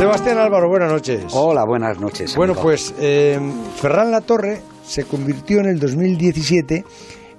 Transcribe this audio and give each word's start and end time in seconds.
Sebastián 0.00 0.38
Álvaro, 0.38 0.66
buenas 0.70 0.90
noches. 0.90 1.24
Hola, 1.34 1.62
buenas 1.66 2.00
noches. 2.00 2.34
Bueno, 2.34 2.54
pues 2.54 2.94
eh, 2.98 3.38
Ferran 3.76 4.10
Latorre 4.10 4.62
se 4.82 5.04
convirtió 5.04 5.60
en 5.60 5.66
el 5.66 5.78
2017 5.78 6.86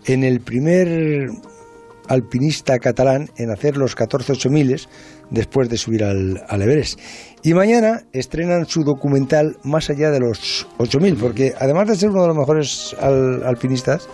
en 0.05 0.23
el 0.23 0.41
primer 0.41 1.25
alpinista 2.07 2.77
catalán 2.77 3.29
en 3.37 3.49
hacer 3.49 3.77
los 3.77 3.95
14 3.95 4.33
8000 4.33 4.79
después 5.31 5.69
de 5.69 5.77
subir 5.77 6.03
al, 6.03 6.39
al 6.47 6.61
Everest. 6.61 6.99
Y 7.41 7.55
mañana 7.55 8.03
estrenan 8.13 8.67
su 8.67 8.83
documental 8.83 9.57
Más 9.63 9.89
allá 9.89 10.11
de 10.11 10.19
los 10.19 10.67
8000, 10.77 11.15
porque 11.15 11.53
además 11.59 11.87
de 11.87 11.95
ser 11.95 12.09
uno 12.11 12.21
de 12.21 12.27
los 12.27 12.37
mejores 12.37 12.95
al- 12.99 13.41
alpinistas, 13.43 14.07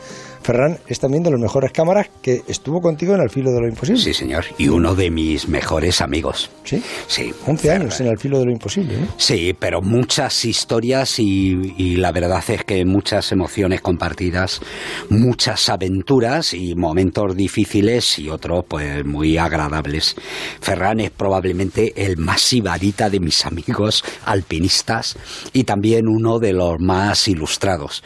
Ferran 0.48 0.80
es 0.88 1.02
también 1.02 1.24
de 1.24 1.32
los 1.32 1.42
mejores 1.42 1.74
cámaras 1.74 2.08
que 2.22 2.42
estuvo 2.48 2.80
contigo 2.80 3.14
en 3.14 3.20
el 3.20 3.30
filo 3.30 3.52
de 3.52 3.60
lo 3.60 3.68
imposible. 3.68 4.02
Sí, 4.02 4.14
señor. 4.14 4.46
Y 4.58 4.70
uno 4.70 4.96
de 4.96 5.12
mis 5.12 5.50
mejores 5.50 6.00
amigos. 6.00 6.50
¿Sí? 6.64 6.82
Sí. 7.08 7.34
11 7.46 7.72
años 7.72 8.00
en 8.00 8.08
el 8.08 8.18
filo 8.18 8.40
de 8.40 8.46
lo 8.46 8.52
imposible, 8.52 8.96
¿no? 8.98 9.08
Sí, 9.18 9.54
pero 9.60 9.82
muchas 9.82 10.46
historias 10.46 11.20
y, 11.20 11.74
y 11.76 11.98
la 11.98 12.14
verdad 12.14 12.42
es 12.48 12.64
que 12.64 12.86
muchas 12.86 13.34
emociones 13.34 13.82
compartidas, 13.82 14.62
muchas 15.10 15.68
aventuras 15.68 16.54
y 16.54 16.76
momentos 16.76 17.36
difíciles 17.36 18.18
y 18.18 18.30
otros 18.30 18.64
pues 18.70 19.04
muy 19.04 19.38
agradables. 19.38 20.16
Ferran 20.62 21.02
es 21.02 21.12
probablemente 21.12 21.92
el 21.98 22.16
más 22.16 22.40
sibarita 22.40 23.10
de 23.10 23.20
mis 23.20 23.46
amigos 23.46 24.02
alpinistas 24.24 25.18
y 25.52 25.66
también 25.66 26.08
uno 26.08 26.40
de 26.40 26.54
los 26.54 26.80
más 26.80 27.28
ilustrados. 27.28 28.02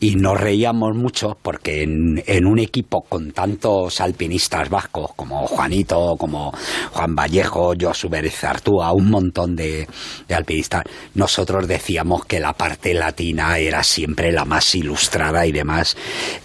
Y 0.00 0.14
nos 0.14 0.40
reíamos 0.40 0.96
mucho 0.96 1.36
porque 1.42 1.81
en, 1.82 2.46
un 2.46 2.58
equipo 2.58 3.02
con 3.02 3.32
tantos 3.32 4.00
alpinistas 4.00 4.68
vascos 4.68 5.12
como 5.14 5.46
Juanito, 5.46 6.16
como 6.18 6.52
Juan 6.92 7.14
Vallejo, 7.14 7.74
Josu 7.80 8.08
Pérez 8.08 8.44
Artúa, 8.44 8.92
un 8.92 9.10
montón 9.10 9.56
de, 9.56 9.86
de 10.28 10.34
alpinistas, 10.34 10.84
nosotros 11.14 11.66
decíamos 11.66 12.24
que 12.24 12.40
la 12.40 12.52
parte 12.52 12.94
latina 12.94 13.58
era 13.58 13.82
siempre 13.82 14.32
la 14.32 14.44
más 14.44 14.74
ilustrada 14.74 15.46
y 15.46 15.52
demás. 15.52 15.96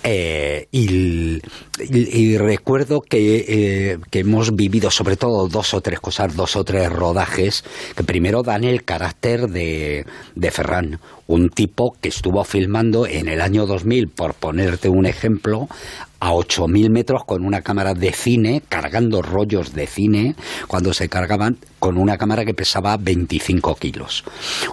Eh, 0.03 0.67
y 0.71 2.37
recuerdo 2.37 3.01
que, 3.01 3.45
eh, 3.47 3.97
que 4.09 4.19
hemos 4.19 4.55
vivido 4.55 4.89
sobre 4.89 5.15
todo 5.15 5.47
dos 5.47 5.73
o 5.73 5.81
tres 5.81 5.99
cosas, 5.99 6.35
dos 6.35 6.55
o 6.55 6.63
tres 6.63 6.91
rodajes, 6.91 7.63
que 7.95 8.03
primero 8.03 8.41
dan 8.43 8.63
el 8.63 8.83
carácter 8.83 9.47
de, 9.47 10.05
de 10.35 10.51
Ferran, 10.51 10.99
un 11.27 11.49
tipo 11.49 11.95
que 12.01 12.09
estuvo 12.09 12.43
filmando 12.43 13.05
en 13.05 13.27
el 13.27 13.41
año 13.41 13.65
2000, 13.65 14.07
por 14.09 14.33
ponerte 14.33 14.89
un 14.89 15.05
ejemplo, 15.05 15.67
a 16.19 16.31
8.000 16.31 16.89
metros 16.89 17.23
con 17.25 17.45
una 17.45 17.61
cámara 17.61 17.93
de 17.93 18.11
cine, 18.11 18.63
cargando 18.67 19.21
rollos 19.21 19.73
de 19.73 19.87
cine, 19.87 20.35
cuando 20.67 20.93
se 20.93 21.09
cargaban 21.09 21.57
con 21.79 21.97
una 21.97 22.17
cámara 22.17 22.45
que 22.45 22.53
pesaba 22.53 22.97
25 22.97 23.75
kilos. 23.75 24.23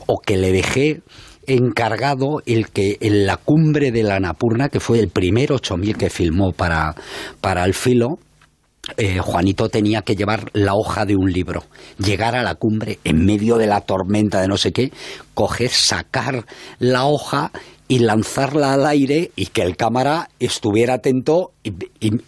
O 0.07 0.21
que 0.21 0.37
le 0.37 0.53
dejé 0.53 1.03
encargado 1.47 2.41
el 2.47 2.71
que 2.71 2.97
en 3.01 3.27
la 3.27 3.37
cumbre 3.37 3.91
de 3.91 4.03
la 4.03 4.21
Napurna, 4.21 4.69
que 4.69 4.81
fue 4.81 4.99
el 5.01 5.09
primer 5.09 5.53
8000 5.53 5.97
que 5.97 6.09
filmó 6.09 6.53
para, 6.53 6.95
para 7.41 7.65
el 7.65 7.75
filo, 7.75 8.19
eh, 8.97 9.19
Juanito 9.19 9.69
tenía 9.69 10.03
que 10.03 10.17
llevar 10.17 10.51
la 10.53 10.75
hoja 10.75 11.05
de 11.07 11.17
un 11.17 11.33
libro, 11.33 11.65
llegar 11.99 12.35
a 12.37 12.43
la 12.43 12.55
cumbre 12.55 12.99
en 13.05 13.25
medio 13.25 13.57
de 13.57 13.67
la 13.67 13.81
tormenta 13.81 14.41
de 14.41 14.49
no 14.49 14.57
sé 14.57 14.73
qué, 14.73 14.93
coger, 15.35 15.71
sacar 15.71 16.45
la 16.79 17.05
hoja 17.07 17.51
y 17.87 17.99
lanzarla 17.99 18.73
al 18.73 18.87
aire 18.87 19.31
y 19.37 19.47
que 19.47 19.61
el 19.63 19.77
cámara 19.77 20.31
estuviera 20.41 20.95
atento 20.95 21.53
y, 21.63 21.73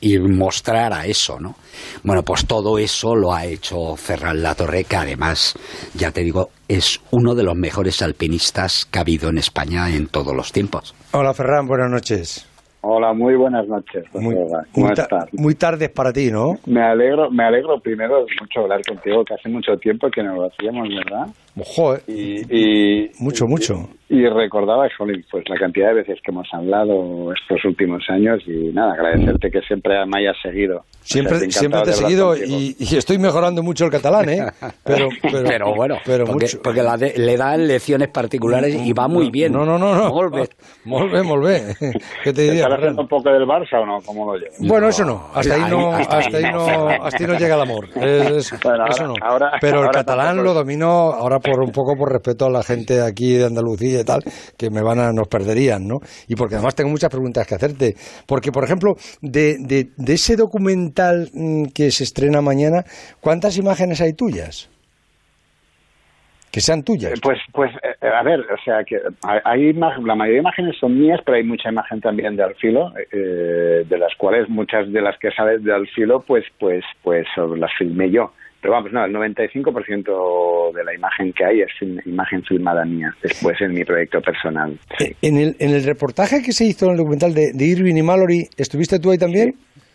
y- 0.00 0.18
mostrara 0.18 1.06
eso, 1.06 1.40
¿no? 1.40 1.56
Bueno, 2.02 2.22
pues 2.22 2.46
todo 2.46 2.78
eso 2.78 3.14
lo 3.16 3.32
ha 3.34 3.46
hecho 3.46 3.96
Ferran 3.96 4.42
Latorre, 4.42 4.84
que 4.84 4.96
además, 4.96 5.54
ya 5.94 6.10
te 6.10 6.22
digo, 6.22 6.50
es 6.68 7.00
uno 7.10 7.34
de 7.34 7.42
los 7.42 7.56
mejores 7.56 8.02
alpinistas 8.02 8.86
que 8.90 8.98
ha 8.98 9.02
habido 9.02 9.30
en 9.30 9.38
España 9.38 9.88
en 9.88 10.08
todos 10.08 10.34
los 10.36 10.52
tiempos. 10.52 10.94
Hola 11.12 11.32
Ferran, 11.32 11.66
buenas 11.66 11.90
noches. 11.90 12.46
Hola, 12.88 13.12
muy 13.12 13.34
buenas 13.34 13.66
noches. 13.66 14.04
Muy. 14.14 14.36
¿Cómo 14.72 14.86
muy 14.86 14.92
estás? 14.92 15.32
muy 15.32 15.54
para 15.90 16.12
ti, 16.12 16.30
¿no? 16.30 16.54
Me 16.66 16.80
alegro, 16.80 17.32
me 17.32 17.42
alegro 17.42 17.80
primero 17.80 18.24
mucho 18.40 18.60
hablar 18.60 18.80
contigo, 18.86 19.24
que 19.24 19.34
hace 19.34 19.48
mucho 19.48 19.76
tiempo 19.78 20.08
que 20.08 20.22
no 20.22 20.36
lo 20.36 20.44
hacíamos, 20.44 20.88
¿verdad? 20.88 21.26
Joder, 21.64 22.02
Y, 22.06 22.42
y- 22.50 23.10
mucho, 23.18 23.46
mucho. 23.46 23.88
y 24.10 24.26
recordaba, 24.26 24.86
jolín, 24.98 25.24
pues 25.30 25.42
la 25.48 25.56
cantidad 25.56 25.88
de 25.88 25.94
veces 25.94 26.18
que 26.22 26.30
hemos 26.30 26.46
hablado 26.52 27.32
estos 27.32 27.64
últimos 27.64 28.02
años 28.10 28.42
y 28.46 28.72
nada, 28.74 28.92
agradecerte 28.92 29.50
que 29.50 29.60
siempre 29.62 29.94
me 30.06 30.20
hayas 30.20 30.36
seguido. 30.42 30.84
Siempre, 31.00 31.36
O 31.36 31.38
sea, 31.38 31.48
estoy 31.48 31.60
siempre 31.60 31.82
te 31.82 31.90
he 31.90 31.92
seguido 31.94 32.36
y, 32.36 32.76
y 32.78 32.96
estoy 32.96 33.16
mejorando 33.18 33.62
mucho 33.62 33.84
el 33.86 33.90
catalán, 33.90 34.28
¿eh? 34.28 34.42
Pero, 34.84 35.08
pero, 35.22 35.74
bueno, 35.74 35.96
pero 36.04 36.24
porque, 36.24 36.46
mucho. 36.46 36.60
porque 36.62 36.82
la 36.82 36.96
de- 36.96 37.14
le 37.16 37.36
dan 37.36 37.66
lecciones 37.66 38.08
particulares 38.08 38.74
y 38.74 38.92
va 38.92 39.08
muy 39.08 39.30
bien. 39.30 39.52
No, 39.52 39.64
no, 39.64 39.78
no, 39.78 39.94
no. 39.94 40.10
Molt 40.10 41.12
bé, 41.12 41.22
molt 41.22 41.44
bé. 41.44 41.74
¿Qué 42.22 42.32
te 42.32 42.32
¿Te 42.32 42.42
diría, 42.42 42.62
¿Estás 42.64 42.78
haciendo 42.78 43.02
un 43.02 43.08
poco 43.08 43.30
del 43.30 43.42
Barça 43.44 43.80
o 43.82 43.86
no? 43.86 43.98
¿Cómo 44.04 44.32
lo 44.32 44.38
llevas? 44.38 44.56
Bueno, 44.60 44.88
eso 44.88 45.04
no. 45.04 45.28
Hasta 45.34 45.54
ahí 45.54 45.70
no, 45.70 45.92
hasta 45.92 46.36
ahí 46.36 46.44
no. 46.52 46.66
no, 46.66 46.88
hasta 47.04 47.18
ahí 47.24 47.26
no 47.30 47.38
llega 47.38 47.54
el 47.56 47.60
amor. 47.62 47.88
Es- 47.96 48.52
Bueno, 48.62 48.82
ahora- 48.82 48.90
eso 48.94 49.06
no. 49.06 49.14
ahora- 49.22 49.52
Pero 49.60 49.78
el 49.78 49.86
ahora 49.86 49.98
catalán 50.00 50.26
tampoco- 50.28 50.44
lo 50.44 50.54
domino 50.54 50.86
ahora 51.12 51.38
por 51.46 51.62
un 51.62 51.70
poco 51.70 51.96
por 51.96 52.12
respeto 52.12 52.46
a 52.46 52.50
la 52.50 52.62
gente 52.62 53.00
aquí 53.00 53.34
de 53.36 53.46
Andalucía 53.46 54.00
y 54.00 54.04
tal, 54.04 54.20
que 54.58 54.70
me 54.70 54.82
van 54.82 54.98
a 54.98 55.12
nos 55.12 55.28
perderían, 55.28 55.86
¿no? 55.86 55.96
Y 56.28 56.34
porque 56.34 56.56
además 56.56 56.74
tengo 56.74 56.90
muchas 56.90 57.10
preguntas 57.10 57.46
que 57.46 57.54
hacerte, 57.54 57.94
porque 58.26 58.52
por 58.52 58.64
ejemplo 58.64 58.94
de, 59.22 59.56
de, 59.60 59.88
de 59.96 60.12
ese 60.12 60.36
documental 60.36 61.30
mm, 61.32 61.66
que 61.74 61.90
se 61.90 62.04
estrena 62.04 62.40
mañana, 62.40 62.84
¿cuántas 63.20 63.58
imágenes 63.58 64.00
hay 64.00 64.12
tuyas? 64.12 64.70
Que 66.52 66.60
sean 66.60 66.82
tuyas. 66.82 67.12
Eh, 67.12 67.20
Pues, 67.22 67.38
pues, 67.52 67.70
eh, 67.82 68.06
a 68.08 68.22
ver, 68.22 68.40
o 68.40 68.56
sea, 68.64 68.82
que 68.82 68.96
hay, 69.44 69.74
la 69.74 70.14
mayoría 70.14 70.36
de 70.36 70.40
imágenes 70.40 70.74
son 70.80 70.98
mías, 70.98 71.20
pero 71.22 71.36
hay 71.36 71.44
mucha 71.44 71.68
imagen 71.68 72.00
también 72.00 72.34
de 72.34 72.44
Alfilo, 72.44 72.92
eh, 73.12 73.84
de 73.86 73.98
las 73.98 74.14
cuales 74.16 74.48
muchas 74.48 74.90
de 74.90 75.02
las 75.02 75.18
que 75.18 75.30
salen 75.32 75.62
de 75.62 75.74
Alfilo, 75.74 76.20
pues, 76.20 76.44
pues, 76.58 76.82
pues 77.02 77.26
eh, 77.36 77.58
las 77.58 77.70
filmé 77.76 78.10
yo. 78.10 78.32
Pero 78.66 78.72
vamos, 78.72 78.92
no, 78.92 79.04
el 79.04 79.12
95% 79.14 80.72
de 80.74 80.82
la 80.84 80.92
imagen 80.92 81.32
que 81.32 81.44
hay 81.44 81.60
es 81.60 81.68
imagen 82.04 82.42
filmada 82.42 82.84
mía, 82.84 83.14
después 83.22 83.60
en 83.60 83.72
mi 83.74 83.84
proyecto 83.84 84.20
personal. 84.20 84.76
Sí. 84.98 85.04
Eh, 85.04 85.16
En 85.22 85.36
el, 85.38 85.54
en 85.60 85.70
el 85.70 85.84
reportaje 85.84 86.42
que 86.42 86.50
se 86.52 86.64
hizo 86.64 86.86
en 86.86 86.92
el 86.92 86.96
documental 86.98 87.32
de, 87.32 87.52
de 87.52 87.64
Irving 87.64 87.94
y 87.96 88.02
Mallory, 88.02 88.48
¿estuviste 88.56 88.98
tú 88.98 89.12
ahí 89.12 89.18
también? 89.18 89.54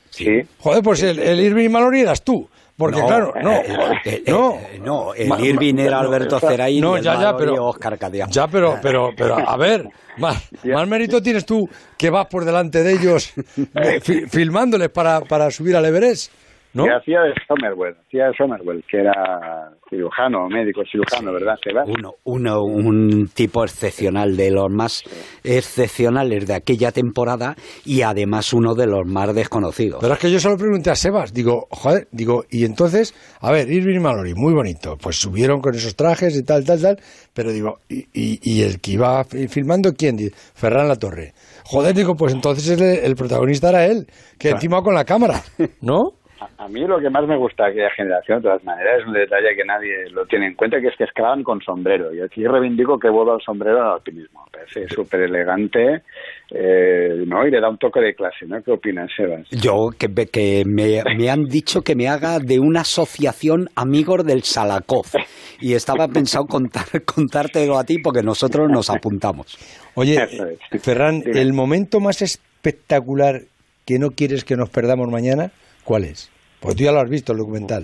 Sí. 0.09 0.41
Joder, 0.59 0.81
pues 0.83 1.03
el, 1.03 1.19
el 1.19 1.39
Irving 1.41 1.65
y 1.65 1.69
Mallory 1.69 1.99
eras 1.99 2.23
tú. 2.23 2.47
Porque 2.77 2.99
No, 3.01 3.07
claro, 3.07 3.33
no, 3.43 3.51
eh, 3.51 3.65
eh, 4.05 4.23
no. 4.27 4.55
eh, 4.57 4.79
no, 4.83 5.13
el 5.13 5.27
Ma- 5.27 5.41
Irving 5.41 5.75
era 5.77 5.99
Alberto 5.99 6.39
Ceraín 6.39 6.79
No, 6.81 6.95
y 6.95 6.99
el 6.99 7.03
ya, 7.03 7.35
pero. 7.37 7.65
Óscar 7.65 7.97
Cadián. 7.97 8.29
Ya, 8.31 8.47
pero, 8.47 8.77
pero, 8.81 9.09
pero, 9.17 9.37
a 9.37 9.57
ver, 9.57 9.85
más, 10.17 10.49
más 10.63 10.87
mérito 10.87 11.21
tienes 11.21 11.45
tú 11.45 11.69
que 11.97 12.09
vas 12.09 12.27
por 12.27 12.45
delante 12.45 12.81
de 12.83 12.93
ellos 12.93 13.33
eh, 13.75 13.99
fi- 14.01 14.25
filmándoles 14.27 14.87
para, 14.89 15.19
para 15.21 15.51
subir 15.51 15.75
al 15.75 15.85
Everest, 15.85 16.31
¿no? 16.73 16.85
Que 16.85 16.91
hacía 16.93 17.21
de 17.21 17.33
Somerwell, 17.47 17.95
hacía 18.07 18.27
de 18.27 18.33
Somerwell, 18.37 18.83
que 18.89 18.97
era 18.99 19.71
cirujano, 19.89 20.47
médico 20.47 20.81
cirujano, 20.89 21.33
¿verdad? 21.33 21.55
Sebas? 21.63 21.87
Uno, 21.89 22.13
uno, 22.23 22.63
un 22.63 23.27
tipo 23.33 23.63
excepcional, 23.63 24.37
de 24.37 24.51
los 24.51 24.69
más 24.71 25.03
excepcionales 25.43 26.47
de 26.47 26.53
aquella 26.55 26.91
temporada 26.91 27.55
y 27.85 28.01
además 28.01 28.53
uno 28.53 28.73
de 28.73 28.87
los 28.87 29.05
más 29.05 29.33
desconocidos. 29.35 29.99
Pero 30.01 30.13
es 30.13 30.19
que 30.19 30.31
yo 30.31 30.39
solo 30.39 30.57
pregunté 30.57 30.89
a 30.91 30.95
Sebas, 30.95 31.33
digo, 31.33 31.67
joder, 31.69 32.07
digo, 32.11 32.43
y 32.49 32.65
entonces, 32.65 33.13
a 33.41 33.51
ver, 33.51 33.69
Irving 33.69 33.97
y 33.97 33.99
Mallory, 33.99 34.33
muy 34.35 34.53
bonito, 34.53 34.97
pues 35.01 35.17
subieron 35.17 35.59
con 35.61 35.75
esos 35.75 35.95
trajes 35.95 36.35
y 36.37 36.43
tal, 36.43 36.63
tal, 36.65 36.81
tal, 36.81 36.97
pero 37.33 37.51
digo, 37.51 37.79
¿y, 37.89 38.05
y, 38.13 38.39
y 38.41 38.61
el 38.63 38.79
que 38.79 38.91
iba 38.91 39.23
fi- 39.23 39.47
filmando 39.47 39.91
quién? 39.93 40.15
Dice, 40.15 40.33
Ferran 40.53 40.87
La 40.87 40.95
Torre. 40.95 41.33
Joder, 41.65 41.93
digo, 41.93 42.15
pues 42.15 42.33
entonces 42.33 42.69
el, 42.79 42.81
el 42.81 43.15
protagonista 43.15 43.69
era 43.69 43.85
él, 43.85 44.07
que 44.39 44.49
encima 44.49 44.81
con 44.81 44.93
la 44.95 45.05
cámara, 45.05 45.41
¿no? 45.81 46.13
A, 46.41 46.65
a 46.65 46.67
mí 46.67 46.81
lo 46.81 46.99
que 46.99 47.09
más 47.09 47.27
me 47.27 47.37
gusta 47.37 47.65
de 47.65 47.71
aquella 47.71 47.89
generación, 47.95 48.39
de 48.39 48.49
todas 48.49 48.63
maneras, 48.63 49.01
es 49.01 49.07
un 49.07 49.13
detalle 49.13 49.55
que 49.55 49.63
nadie 49.63 50.09
lo 50.11 50.25
tiene 50.25 50.47
en 50.47 50.55
cuenta, 50.55 50.81
que 50.81 50.87
es 50.87 50.97
que 50.97 51.03
escalaban 51.03 51.43
con 51.43 51.61
sombrero. 51.61 52.13
Y 52.13 52.21
aquí 52.21 52.43
reivindico 52.45 52.97
que 52.99 53.09
vuelvo 53.09 53.33
al 53.33 53.41
sombrero 53.41 53.81
al 53.81 53.93
alpinismo. 53.93 54.45
Parece 54.51 54.87
súper 54.89 55.21
elegante, 55.21 56.01
eh, 56.49 57.23
¿no? 57.25 57.45
Y 57.45 57.51
le 57.51 57.61
da 57.61 57.69
un 57.69 57.77
toque 57.77 57.99
de 58.01 58.15
clase, 58.15 58.45
¿no? 58.47 58.61
¿Qué 58.63 58.71
opinas, 58.71 59.09
Sebas? 59.15 59.47
Yo, 59.51 59.89
que, 59.97 60.07
que 60.25 60.63
me, 60.65 61.03
me 61.15 61.29
han 61.29 61.45
dicho 61.45 61.81
que 61.81 61.95
me 61.95 62.07
haga 62.07 62.39
de 62.39 62.59
una 62.59 62.81
asociación 62.81 63.67
amigos 63.75 64.25
del 64.25 64.43
Salakoff. 64.43 65.15
Y 65.59 65.73
estaba 65.75 66.07
pensado 66.07 66.45
contar, 66.45 66.85
contártelo 67.05 67.77
a 67.77 67.83
ti 67.83 67.99
porque 67.99 68.23
nosotros 68.23 68.67
nos 68.69 68.89
apuntamos. 68.89 69.57
Oye, 69.95 70.15
es. 70.15 70.81
Ferran, 70.81 71.19
Dime. 71.19 71.39
el 71.39 71.53
momento 71.53 71.99
más 71.99 72.21
espectacular 72.21 73.41
que 73.85 73.99
no 73.99 74.09
quieres 74.09 74.43
que 74.43 74.55
nos 74.55 74.69
perdamos 74.69 75.09
mañana, 75.09 75.51
¿cuál 75.83 76.05
es? 76.05 76.31
Pues 76.59 76.75
tú 76.75 76.83
ya 76.83 76.91
lo 76.91 76.99
has 76.99 77.09
visto, 77.09 77.31
el 77.31 77.39
documental. 77.39 77.83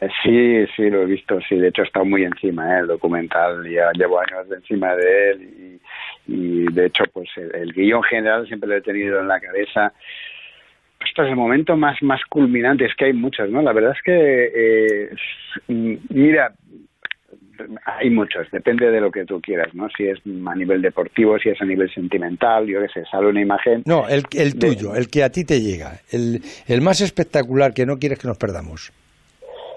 Eh, 0.00 0.08
Sí, 0.22 0.66
sí, 0.76 0.90
lo 0.90 1.02
he 1.02 1.06
visto, 1.06 1.38
sí. 1.48 1.56
De 1.56 1.68
hecho, 1.68 1.82
he 1.82 1.86
estado 1.86 2.04
muy 2.04 2.22
encima, 2.24 2.76
¿eh? 2.76 2.80
El 2.80 2.86
documental, 2.88 3.68
ya 3.68 3.90
llevo 3.94 4.20
años 4.20 4.48
de 4.48 4.56
encima 4.56 4.94
de 4.94 5.30
él 5.30 5.80
y, 6.26 6.72
de 6.72 6.86
hecho, 6.86 7.04
pues 7.12 7.28
el, 7.36 7.54
el 7.54 7.72
guion 7.72 8.02
general 8.02 8.46
siempre 8.46 8.68
lo 8.68 8.76
he 8.76 8.82
tenido 8.82 9.20
en 9.20 9.28
la 9.28 9.40
cabeza. 9.40 9.92
Esto 11.00 11.22
es 11.22 11.30
el 11.30 11.36
momento 11.36 11.76
más, 11.76 12.02
más 12.02 12.20
culminante, 12.28 12.84
es 12.84 12.94
que 12.94 13.06
hay 13.06 13.12
muchos, 13.12 13.48
¿no? 13.48 13.62
La 13.62 13.72
verdad 13.72 13.92
es 13.96 14.02
que, 14.02 14.50
eh, 14.54 15.10
mm, 15.68 15.94
mira, 16.10 16.52
hay 17.84 18.10
muchos, 18.10 18.50
depende 18.50 18.90
de 18.90 19.00
lo 19.00 19.10
que 19.10 19.24
tú 19.24 19.40
quieras, 19.40 19.74
¿no? 19.74 19.88
Si 19.96 20.06
es 20.06 20.18
a 20.46 20.54
nivel 20.54 20.82
deportivo, 20.82 21.38
si 21.38 21.48
es 21.48 21.60
a 21.60 21.64
nivel 21.64 21.92
sentimental, 21.92 22.66
yo 22.66 22.80
qué 22.80 22.88
sé, 22.88 23.04
sale 23.10 23.28
una 23.28 23.40
imagen... 23.40 23.82
No, 23.86 24.08
el, 24.08 24.22
el 24.32 24.58
tuyo, 24.58 24.94
el 24.94 25.08
que 25.08 25.24
a 25.24 25.30
ti 25.30 25.44
te 25.44 25.60
llega, 25.60 26.00
el, 26.10 26.42
el 26.66 26.80
más 26.80 27.00
espectacular 27.00 27.74
que 27.74 27.86
no 27.86 27.98
quieres 27.98 28.18
que 28.18 28.28
nos 28.28 28.38
perdamos. 28.38 28.92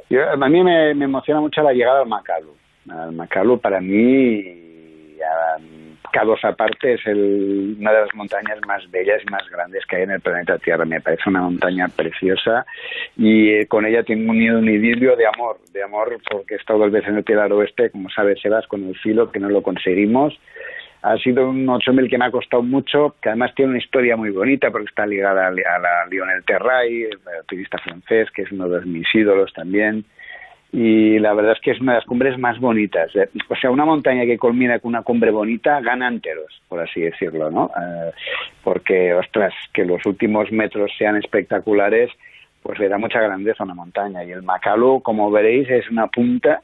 a 0.09 0.49
mí 0.49 0.63
me, 0.63 0.91
emociona 0.91 1.41
mucho 1.41 1.61
la 1.61 1.73
llegada 1.73 2.01
al 2.01 2.07
Macalu. 2.07 2.55
Al 2.89 3.11
Macalu 3.11 3.59
para 3.59 3.81
mí, 3.81 4.43
K2 6.11 6.39
aparte 6.43 6.93
es 6.93 7.05
el, 7.05 7.75
una 7.79 7.91
de 7.91 8.01
las 8.01 8.13
montañas 8.13 8.59
más 8.67 8.89
bellas 8.91 9.21
y 9.25 9.31
más 9.31 9.47
grandes 9.49 9.85
que 9.85 9.97
hay 9.97 10.03
en 10.03 10.11
el 10.11 10.21
planeta 10.21 10.57
Tierra. 10.57 10.85
Me 10.85 11.01
parece 11.01 11.29
una 11.29 11.41
montaña 11.41 11.87
preciosa 11.87 12.65
y 13.17 13.51
eh, 13.51 13.67
con 13.67 13.85
ella 13.85 14.03
tengo 14.03 14.31
unido 14.31 14.59
un 14.59 14.69
idilio 14.69 15.15
de 15.15 15.27
amor, 15.27 15.57
de 15.71 15.83
amor 15.83 16.17
porque 16.29 16.55
he 16.55 16.57
estado 16.57 16.79
dos 16.79 16.91
veces 16.91 17.09
en 17.09 17.17
el 17.17 17.23
Pilar 17.23 17.51
Oeste, 17.53 17.91
como 17.91 18.09
sabes, 18.09 18.41
Sebas, 18.41 18.67
con 18.67 18.83
el 18.87 18.97
filo, 18.97 19.31
que 19.31 19.39
no 19.39 19.49
lo 19.49 19.61
conseguimos. 19.61 20.37
Ha 21.01 21.17
sido 21.17 21.49
un 21.49 21.67
8000 21.69 22.09
que 22.09 22.17
me 22.17 22.25
ha 22.25 22.31
costado 22.31 22.61
mucho, 22.61 23.15
que 23.21 23.29
además 23.29 23.55
tiene 23.55 23.71
una 23.71 23.79
historia 23.79 24.17
muy 24.17 24.31
bonita 24.31 24.69
porque 24.69 24.89
está 24.89 25.05
ligada 25.05 25.47
a, 25.47 25.51
la 25.51 26.05
Lionel 26.11 26.43
Terray, 26.43 27.03
el 27.03 27.19
turista 27.47 27.77
francés, 27.77 28.29
que 28.31 28.41
es 28.41 28.51
uno 28.51 28.67
de 28.67 28.85
mis 28.85 29.07
ídolos 29.15 29.53
también 29.53 30.03
y 30.71 31.17
la 31.17 31.33
verdad 31.33 31.53
es 31.53 31.61
que 31.61 31.71
es 31.71 31.81
una 31.81 31.93
de 31.93 31.99
las 31.99 32.05
cumbres 32.05 32.37
más 32.37 32.59
bonitas. 32.59 33.15
Eh, 33.15 33.29
o 33.47 33.55
sea, 33.55 33.71
una 33.71 33.85
montaña 33.85 34.25
que 34.25 34.37
culmina 34.37 34.79
con 34.79 34.89
una 34.89 35.01
cumbre 35.01 35.31
bonita 35.31 35.81
gana 35.81 36.07
enteros, 36.07 36.61
por 36.67 36.79
así 36.79 37.01
decirlo, 37.01 37.49
¿no? 37.49 37.71
Eh, 37.75 38.11
porque, 38.63 39.13
ostras, 39.13 39.53
que 39.73 39.83
los 39.83 40.05
últimos 40.05 40.51
metros 40.51 40.91
sean 40.97 41.15
espectaculares, 41.15 42.11
pues 42.61 42.77
le 42.77 42.87
da 42.87 42.99
mucha 42.99 43.19
grandeza 43.19 43.63
una 43.63 43.73
montaña. 43.73 44.23
Y 44.23 44.31
el 44.31 44.43
Macalu, 44.43 45.01
como 45.01 45.31
veréis, 45.31 45.67
es 45.69 45.89
una 45.89 46.07
punta 46.07 46.61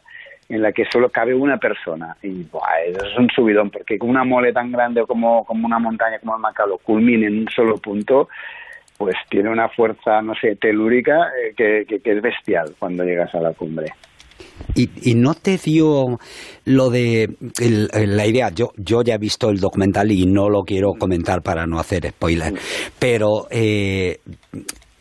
en 0.50 0.62
la 0.62 0.72
que 0.72 0.86
solo 0.86 1.10
cabe 1.10 1.34
una 1.34 1.58
persona. 1.58 2.16
Y 2.22 2.44
buah, 2.44 2.82
eso 2.86 3.06
es 3.08 3.18
un 3.18 3.30
subidón, 3.30 3.72
porque 3.72 3.98
con 3.98 4.10
una 4.10 4.24
mole 4.24 4.54
tan 4.54 4.72
grande 4.72 5.04
como, 5.08 5.44
como 5.46 5.66
una 5.66 5.80
montaña 5.80 6.20
como 6.20 6.36
el 6.36 6.42
Macalu 6.42 6.78
culmine 6.84 7.26
en 7.26 7.40
un 7.40 7.50
solo 7.50 7.78
punto, 7.78 8.30
pues 8.98 9.16
tiene 9.30 9.50
una 9.50 9.70
fuerza, 9.70 10.22
no 10.22 10.34
sé, 10.36 10.56
telúrica 10.56 11.30
eh, 11.38 11.54
que, 11.56 11.86
que, 11.86 12.12
es 12.12 12.22
bestial 12.22 12.76
cuando 12.80 13.04
llegas 13.04 13.34
a 13.36 13.42
la 13.42 13.54
cumbre. 13.54 13.88
Y, 14.74 15.16
no 15.16 15.34
te 15.34 15.58
dio 15.58 16.18
lo 16.66 16.90
de 16.90 17.30
la 18.08 18.26
idea, 18.26 18.50
yo, 18.50 18.72
yo 18.78 19.02
ya 19.02 19.16
he 19.16 19.18
visto 19.18 19.50
el 19.50 19.60
documental 19.60 20.12
y 20.12 20.26
no 20.26 20.50
lo 20.50 20.64
quiero 20.64 20.94
comentar 20.98 21.42
para 21.42 21.66
no 21.66 21.80
hacer 21.80 22.10
spoiler, 22.10 22.54
pero 23.00 23.48
eh, 23.50 24.20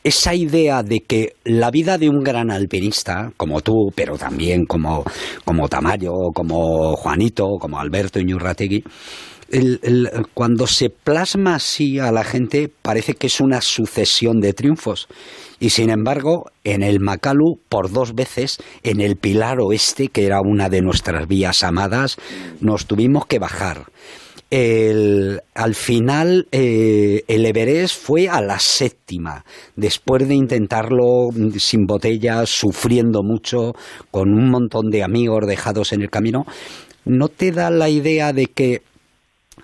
esa 0.05 0.35
idea 0.35 0.82
de 0.82 1.00
que 1.00 1.32
la 1.44 1.70
vida 1.70 1.99
de 1.99 2.11
un 2.11 2.23
gran 2.23 2.50
alpinista, 2.50 3.32
como 3.37 3.62
tú, 3.62 3.90
pero 3.94 4.19
también 4.19 4.67
como, 4.67 5.02
como 5.44 5.69
Tamayo, 5.69 6.12
como 6.35 6.94
Juanito, 6.94 7.49
como 7.58 7.81
Alberto 7.81 8.20
Iñurrategui, 8.20 8.85
cuando 10.35 10.67
se 10.67 10.91
plasma 10.91 11.56
así 11.56 11.99
a 11.99 12.12
la 12.12 12.25
gente 12.25 12.70
parece 12.82 13.14
que 13.14 13.26
es 13.29 13.41
una 13.41 13.61
sucesión 13.61 14.41
de 14.41 14.52
triunfos. 14.52 15.08
Y 15.61 15.70
sin 15.70 15.91
embargo, 15.91 16.50
en 16.64 16.82
el 16.82 17.00
Macalu, 17.00 17.58
por 17.69 17.91
dos 17.91 18.14
veces, 18.14 18.58
en 18.82 19.00
el 19.00 19.17
Pilar 19.17 19.61
Oeste, 19.61 20.08
que 20.08 20.26
era 20.26 20.41
una 20.41 20.69
de 20.69 20.82
nuestras 20.82 21.26
vías 21.29 21.62
amadas, 21.62 22.17
nos 22.61 22.87
tuvimos 22.87 23.26
que 23.26 23.38
bajar. 23.38 23.87
al 24.50 25.75
final, 25.75 26.47
eh, 26.52 27.25
el 27.26 27.47
Everest 27.47 28.00
fue 28.00 28.29
a 28.29 28.40
la 28.40 28.58
séptima, 28.61 29.44
después 29.75 30.29
de 30.29 30.35
intentarlo 30.35 31.31
sin 31.58 31.87
botellas, 31.87 32.50
sufriendo 32.50 33.23
mucho, 33.25 33.73
con 34.11 34.32
un 34.32 34.50
montón 34.50 34.90
de 34.90 35.02
amigos 35.02 35.47
dejados 35.47 35.93
en 35.93 36.02
el 36.02 36.11
camino. 36.11 36.44
¿No 37.05 37.29
te 37.29 37.50
da 37.50 37.70
la 37.70 37.88
idea 37.88 38.32
de 38.32 38.47
que 38.47 38.82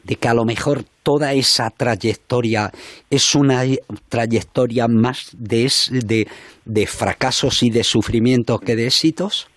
de 0.05 0.17
que 0.17 0.29
a 0.29 0.35
lo 0.35 0.45
mejor 0.45 0.83
toda 1.03 1.33
esa 1.33 1.71
trayectoria 1.71 2.71
es 3.11 3.35
una 3.35 3.63
trayectoria 4.09 4.87
más 4.89 5.37
de, 5.39 5.69
de, 6.05 6.27
de 6.65 6.87
fracasos 6.87 7.63
y 7.63 7.71
de 7.71 7.85
sufrimientos 7.85 8.61
que 8.61 8.77
de 8.77 8.87
éxitos? 8.87 9.51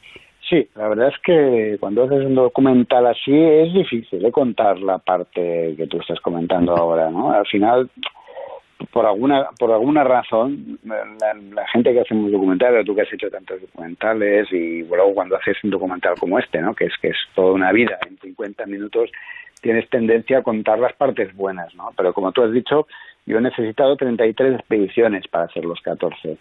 Sí, 0.49 0.67
la 0.75 0.89
verdad 0.89 1.07
es 1.07 1.19
que 1.23 1.77
cuando 1.79 2.03
haces 2.03 2.25
un 2.25 2.35
documental 2.35 3.07
así 3.07 3.33
es 3.33 3.73
difícil 3.73 4.21
de 4.21 4.27
¿eh? 4.27 4.31
contar 4.31 4.77
la 4.79 4.99
parte 4.99 5.73
que 5.75 5.87
tú 5.87 5.99
estás 5.99 6.19
comentando 6.19 6.75
ahora, 6.75 7.09
¿no? 7.09 7.31
Al 7.31 7.47
final, 7.47 7.89
por 8.91 9.05
alguna 9.05 9.47
por 9.57 9.71
alguna 9.71 10.03
razón, 10.03 10.77
la, 10.83 11.67
gente 11.67 11.93
que 11.93 12.01
hacemos 12.01 12.31
documentales, 12.31 12.85
tú 12.85 12.93
que 12.93 13.01
has 13.01 13.13
hecho 13.13 13.31
tantos 13.31 13.61
documentales 13.61 14.51
y 14.51 14.83
luego 14.83 15.15
cuando 15.15 15.37
haces 15.37 15.57
un 15.63 15.71
documental 15.71 16.15
como 16.19 16.37
este, 16.37 16.61
¿no? 16.61 16.75
Que 16.75 16.85
es 16.85 16.93
que 17.01 17.07
es 17.07 17.17
toda 17.33 17.53
una 17.53 17.71
vida 17.71 17.97
en 18.07 18.17
50 18.17 18.65
minutos, 18.65 19.09
tienes 19.63 19.89
tendencia 19.89 20.39
a 20.39 20.43
contar 20.43 20.77
las 20.77 20.93
partes 20.93 21.33
buenas, 21.35 21.73
¿no? 21.73 21.91
Pero 21.97 22.13
como 22.13 22.31
tú 22.31 22.43
has 22.43 22.51
dicho, 22.51 22.85
yo 23.25 23.37
he 23.37 23.41
necesitado 23.41 23.95
33 23.95 24.55
expediciones 24.55 25.27
para 25.27 25.45
hacer 25.45 25.65
los 25.65 25.79
14. 25.81 26.37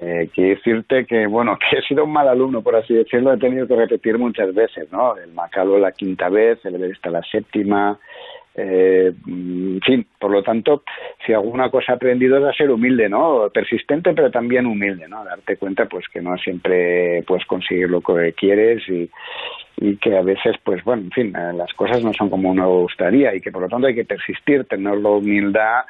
Eh, 0.00 0.30
quiero 0.32 0.56
decirte 0.56 1.04
que, 1.04 1.26
bueno, 1.26 1.58
que 1.70 1.78
he 1.78 1.82
sido 1.82 2.04
un 2.04 2.12
mal 2.12 2.28
alumno, 2.28 2.62
por 2.62 2.76
así 2.76 2.94
decirlo, 2.94 3.32
he 3.32 3.38
tenido 3.38 3.66
que 3.66 3.76
repetir 3.76 4.16
muchas 4.18 4.54
veces, 4.54 4.90
¿no? 4.92 5.16
El 5.16 5.32
Macalo 5.32 5.78
la 5.78 5.92
quinta 5.92 6.28
vez, 6.28 6.64
el 6.64 6.76
Everest 6.76 7.04
la 7.06 7.22
séptima, 7.22 7.98
eh, 8.56 9.12
en 9.26 9.80
fin, 9.84 10.06
por 10.18 10.30
lo 10.30 10.42
tanto, 10.42 10.84
si 11.26 11.32
alguna 11.32 11.70
cosa 11.70 11.92
he 11.92 11.96
aprendido 11.96 12.38
es 12.38 12.44
a 12.44 12.56
ser 12.56 12.70
humilde, 12.70 13.08
¿no? 13.08 13.50
Persistente, 13.52 14.12
pero 14.14 14.30
también 14.30 14.66
humilde, 14.66 15.08
¿no? 15.08 15.24
Darte 15.24 15.56
cuenta, 15.56 15.86
pues, 15.86 16.06
que 16.08 16.20
no 16.20 16.36
siempre 16.38 17.22
puedes 17.26 17.44
conseguir 17.46 17.90
lo 17.90 18.00
que 18.00 18.32
quieres 18.34 18.88
y, 18.88 19.10
y 19.78 19.96
que 19.96 20.16
a 20.16 20.22
veces, 20.22 20.56
pues, 20.62 20.84
bueno, 20.84 21.02
en 21.02 21.10
fin, 21.10 21.36
eh, 21.36 21.52
las 21.52 21.72
cosas 21.74 22.04
no 22.04 22.12
son 22.12 22.30
como 22.30 22.50
uno 22.50 22.68
gustaría 22.82 23.34
y 23.34 23.40
que 23.40 23.50
por 23.50 23.62
lo 23.62 23.68
tanto 23.68 23.88
hay 23.88 23.94
que 23.94 24.04
persistir, 24.04 24.64
tener 24.66 24.98
la 24.98 25.10
humildad 25.10 25.82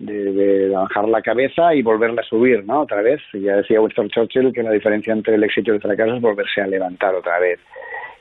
de, 0.00 0.32
de, 0.32 0.68
bajar 0.70 1.08
la 1.08 1.22
cabeza 1.22 1.74
y 1.74 1.82
volverla 1.82 2.22
a 2.22 2.24
subir, 2.24 2.64
¿no? 2.64 2.80
Otra 2.80 3.00
vez. 3.00 3.20
Ya 3.32 3.56
decía 3.56 3.80
Winston 3.80 4.08
Churchill 4.08 4.52
que 4.52 4.62
la 4.62 4.72
diferencia 4.72 5.12
entre 5.12 5.36
el 5.36 5.44
éxito 5.44 5.72
y 5.72 5.76
el 5.76 5.82
fracaso 5.82 6.16
es 6.16 6.20
volverse 6.20 6.60
a 6.62 6.66
levantar 6.66 7.14
otra 7.14 7.38
vez. 7.38 7.60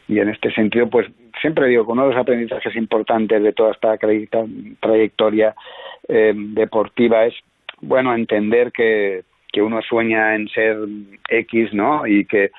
Y 0.08 0.20
en 0.20 0.30
este 0.30 0.52
sentido, 0.52 0.88
pues 0.88 1.08
siempre 1.42 1.68
digo 1.68 1.86
que 1.86 1.92
uno 1.92 2.04
de 2.04 2.13
los 2.13 2.22
aprendizajes 2.22 2.75
importantes 2.75 3.42
de 3.42 3.54
toda 3.54 3.72
esta 3.72 3.98
trayectoria 3.98 5.56
eh, 6.07 6.34
deportiva 6.36 7.25
es, 7.25 7.36
bueno, 7.81 8.13
entender 8.16 8.72
que, 8.72 9.24
que 9.51 9.62
uno 9.62 9.81
sueña 9.81 10.36
en 10.36 10.48
ser 10.50 10.78
X, 11.29 11.74
¿no? 11.74 12.06
Y 12.08 12.25
que, 12.25 12.51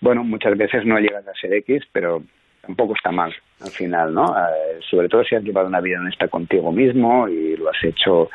bueno, 0.00 0.24
muchas 0.24 0.56
veces 0.56 0.84
no 0.84 0.98
llegas 0.98 1.26
a 1.26 1.34
ser 1.34 1.52
X, 1.54 1.84
pero 1.92 2.22
tampoco 2.66 2.94
está 2.94 3.10
mal 3.10 3.34
al 3.60 3.70
final, 3.70 4.14
¿no? 4.14 4.36
Eh, 4.36 4.80
sobre 4.88 5.08
todo 5.08 5.24
si 5.24 5.34
has 5.34 5.42
llevado 5.42 5.68
una 5.68 5.80
vida 5.80 6.00
honesta 6.00 6.28
contigo 6.28 6.72
mismo 6.72 7.28
y 7.28 7.56
lo 7.56 7.70
has 7.70 7.82
hecho 7.82 8.30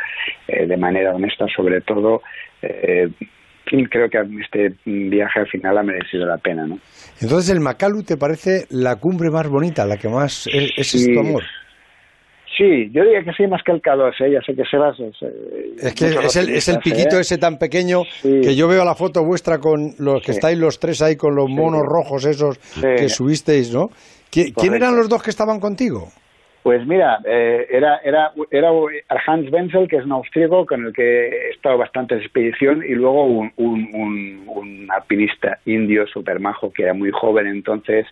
eh, 0.48 0.66
de 0.66 0.78
manera 0.78 1.14
honesta, 1.14 1.48
sobre 1.56 1.82
todo, 1.82 2.22
eh, 2.62 3.10
creo 3.90 4.10
que 4.10 4.18
este 4.42 4.76
viaje 4.86 5.40
al 5.40 5.48
final 5.48 5.78
ha 5.78 5.84
merecido 5.84 6.26
la 6.26 6.38
pena, 6.38 6.66
¿no? 6.66 6.78
Entonces, 7.22 7.50
¿el 7.50 7.60
Macalu 7.60 8.04
te 8.04 8.18
parece 8.18 8.66
la 8.70 8.96
cumbre 8.96 9.30
más 9.30 9.48
bonita, 9.48 9.86
la 9.86 9.98
que 9.98 10.10
más 10.10 10.48
es, 10.48 10.72
es 10.78 11.08
tu 11.14 11.20
amor? 11.20 11.44
Sí, 12.60 12.90
yo 12.92 13.04
diría 13.04 13.24
que 13.24 13.32
sí, 13.32 13.48
más 13.48 13.62
que 13.64 13.72
el 13.72 13.82
K2, 13.82 14.12
¿eh? 14.20 14.34
ya 14.34 14.42
sé 14.42 14.54
que 14.54 14.64
Sebas 14.70 15.00
es... 15.00 15.16
Eh, 15.22 15.88
es 15.88 15.94
que 15.94 16.08
es 16.08 16.36
el, 16.36 16.50
es 16.50 16.68
el 16.68 16.80
piquito 16.80 17.16
¿eh? 17.16 17.22
ese 17.22 17.38
tan 17.38 17.58
pequeño 17.58 18.02
que 18.22 18.54
yo 18.54 18.68
veo 18.68 18.84
la 18.84 18.96
foto 18.96 19.24
vuestra 19.24 19.60
con 19.60 19.94
los 19.98 20.22
que 20.22 20.32
estáis 20.32 20.58
los 20.58 20.78
tres 20.78 21.02
ahí 21.02 21.16
con 21.16 21.36
los 21.36 21.48
monos 21.48 21.84
rojos 21.86 22.26
esos 22.26 22.58
que 22.82 23.08
subisteis, 23.08 23.74
¿no? 23.74 23.88
¿Quién 24.30 24.74
eran 24.74 24.98
los 24.98 25.08
dos 25.08 25.24
que 25.24 25.30
estaban 25.30 25.62
contigo? 25.62 26.10
Pues 26.70 26.86
mira, 26.86 27.18
eh, 27.26 27.66
era, 27.72 27.98
era, 28.04 28.32
era 28.52 28.70
Hans 29.26 29.52
Wenzel, 29.52 29.88
que 29.88 29.96
es 29.96 30.06
un 30.06 30.12
austríaco 30.12 30.68
con 30.68 30.86
el 30.86 30.94
que 30.94 31.02
he 31.02 31.50
estado 31.50 31.80
bastante 31.80 32.14
en 32.14 32.22
expedición, 32.22 32.84
y 32.88 32.94
luego 32.94 33.26
un, 33.26 33.52
un, 33.58 34.88
alpinista 34.96 35.58
indio 35.66 36.06
super 36.06 36.40
majo, 36.40 36.72
que 36.72 36.84
era 36.84 36.94
muy 36.94 37.10
joven 37.10 37.48
entonces, 37.48 38.06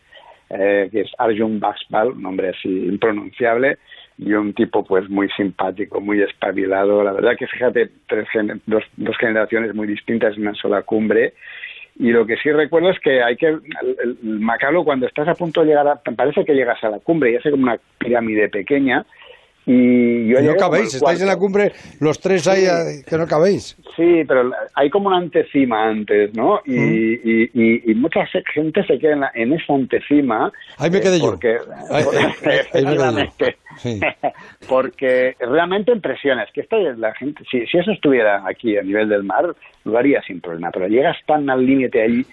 eh, 0.49 0.89
que 0.91 1.01
es 1.01 1.11
Arjun 1.19 1.59
Baxpal, 1.59 2.13
un 2.13 2.23
nombre 2.23 2.49
así 2.49 2.67
impronunciable, 2.67 3.77
y 4.17 4.33
un 4.33 4.51
tipo 4.55 4.83
pues 4.83 5.07
muy 5.07 5.29
simpático, 5.37 6.01
muy 6.01 6.23
espabilado. 6.23 7.03
La 7.03 7.11
verdad 7.11 7.37
que 7.37 7.45
fíjate, 7.45 7.91
tres, 8.07 8.27
dos, 8.65 8.83
dos 8.95 9.17
generaciones 9.19 9.75
muy 9.75 9.85
distintas 9.85 10.35
en 10.35 10.41
una 10.41 10.55
sola 10.55 10.81
cumbre, 10.81 11.35
y 11.99 12.11
lo 12.11 12.25
que 12.25 12.37
sí 12.37 12.51
recuerdo 12.51 12.91
es 12.91 12.99
que 12.99 13.23
hay 13.23 13.35
que 13.35 13.47
el, 13.47 14.17
Macalo 14.21 14.83
cuando 14.83 15.07
estás 15.07 15.27
a 15.27 15.35
punto 15.35 15.61
de 15.61 15.67
llegar 15.67 15.87
a, 15.87 15.95
parece 15.95 16.45
que 16.45 16.53
llegas 16.53 16.83
a 16.83 16.89
la 16.89 16.99
cumbre 16.99 17.31
y 17.31 17.35
hace 17.35 17.49
como 17.49 17.63
una 17.63 17.79
pirámide 17.97 18.49
pequeña 18.49 19.05
y 19.69 20.29
yo 20.29 20.41
no 20.41 20.55
cabéis, 20.55 20.95
estáis 20.95 21.19
en 21.19 21.27
la 21.27 21.35
cumbre 21.35 21.73
los 21.99 22.21
tres 22.21 22.47
ahí 22.47 22.63
que 23.05 23.17
no 23.17 23.27
cabéis. 23.27 23.75
Sí, 23.97 24.23
pero 24.25 24.49
hay 24.73 24.89
como 24.89 25.07
una 25.07 25.17
antecima 25.17 25.89
antes, 25.89 26.33
¿no? 26.33 26.61
Y, 26.65 26.71
mm. 26.71 27.51
y, 27.53 27.91
y, 27.91 27.95
mucha 27.95 28.25
gente 28.53 28.81
se 28.85 28.97
queda 28.97 29.29
en, 29.33 29.51
esa 29.51 29.73
antecima. 29.73 30.53
Ahí 30.77 30.89
me 30.89 31.01
quedé 31.01 31.19
yo. 31.19 31.31
Porque, 31.31 31.57
porque 34.69 35.35
realmente 35.39 35.91
impresiones. 35.91 36.49
Que 36.53 36.61
esto 36.61 36.77
la 36.95 37.13
gente, 37.15 37.43
si, 37.51 37.65
si 37.67 37.77
eso 37.77 37.91
estuviera 37.91 38.43
aquí 38.47 38.77
a 38.77 38.83
nivel 38.83 39.09
del 39.09 39.23
mar, 39.23 39.53
lo 39.83 39.97
haría 39.97 40.21
sin 40.21 40.39
problema. 40.39 40.71
Pero 40.71 40.87
llegas 40.87 41.17
tan 41.25 41.49
al 41.49 41.65
límite 41.65 42.01
ahí 42.01 42.25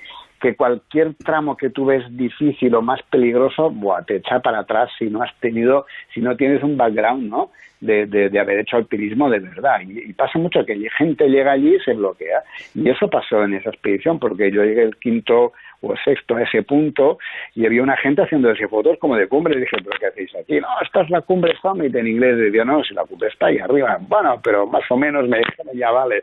que 0.44 0.56
cualquier 0.56 1.14
tramo 1.14 1.56
que 1.56 1.70
tú 1.70 1.86
ves 1.86 2.04
difícil 2.10 2.74
o 2.74 2.82
más 2.82 3.00
peligroso, 3.04 3.70
buah, 3.70 4.02
te 4.02 4.16
echa 4.16 4.40
para 4.40 4.58
atrás 4.58 4.90
si 4.98 5.06
no 5.06 5.22
has 5.22 5.34
tenido, 5.40 5.86
si 6.12 6.20
no 6.20 6.36
tienes 6.36 6.62
un 6.62 6.76
background, 6.76 7.30
¿no? 7.30 7.50
De, 7.80 8.06
de, 8.06 8.38
haber 8.38 8.60
hecho 8.60 8.76
alpinismo 8.76 9.30
de 9.30 9.38
verdad. 9.40 9.80
Y, 9.86 10.12
pasa 10.12 10.38
mucho 10.38 10.64
que 10.64 10.76
gente 10.98 11.28
llega 11.28 11.52
allí 11.52 11.76
y 11.76 11.80
se 11.80 11.94
bloquea. 11.94 12.42
Y 12.74 12.88
eso 12.88 13.08
pasó 13.08 13.42
en 13.42 13.54
esa 13.54 13.70
expedición, 13.70 14.18
porque 14.18 14.50
yo 14.50 14.64
llegué 14.64 14.82
el 14.82 14.96
quinto 14.96 15.52
o 15.80 15.94
sexto 16.02 16.36
a 16.36 16.42
ese 16.42 16.62
punto 16.62 17.18
y 17.54 17.66
había 17.66 17.82
una 17.82 17.96
gente 17.96 18.22
haciendo 18.22 18.50
ese 18.50 18.68
fotos 18.68 18.98
como 18.98 19.16
de 19.16 19.28
cumbre. 19.28 19.56
Y 19.56 19.60
dije, 19.60 19.76
¿pero 19.82 19.96
qué 19.98 20.06
hacéis 20.06 20.34
aquí? 20.36 20.60
No, 20.60 20.68
esta 20.82 21.02
es 21.02 21.10
la 21.10 21.22
cumbre 21.22 21.54
summit 21.60 21.94
en 21.94 22.06
inglés. 22.06 22.36
Y 22.52 22.56
yo, 22.56 22.64
no, 22.64 22.82
si 22.84 22.94
la 22.94 23.04
cumbre 23.04 23.28
está 23.28 23.46
ahí 23.46 23.58
arriba. 23.58 23.98
Bueno, 24.00 24.40
pero 24.42 24.66
más 24.66 24.84
o 24.90 24.96
menos 24.96 25.26
me 25.26 25.38
dijeron, 25.38 25.74
ya 25.74 25.90
vale. 25.90 26.22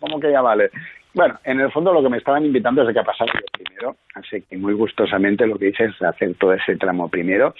¿cómo 0.00 0.20
que 0.20 0.30
ya 0.30 0.40
vale? 0.40 0.70
Bueno, 1.18 1.36
en 1.42 1.58
el 1.58 1.72
fondo 1.72 1.92
lo 1.92 2.00
que 2.00 2.10
me 2.10 2.18
estaban 2.18 2.46
invitando 2.46 2.82
es 2.82 2.86
de 2.86 2.94
que 2.94 3.02
pasara 3.02 3.32
yo 3.34 3.46
primero, 3.50 3.96
así 4.14 4.40
que 4.42 4.56
muy 4.56 4.72
gustosamente 4.72 5.48
lo 5.48 5.58
que 5.58 5.70
hice 5.70 5.86
es 5.86 6.00
hacer 6.00 6.36
todo 6.36 6.52
ese 6.52 6.76
tramo 6.76 7.08
primero 7.08 7.56